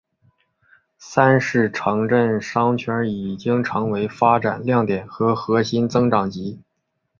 [0.97, 6.59] 三是城镇商圈已经成为发展亮点和核心增长极。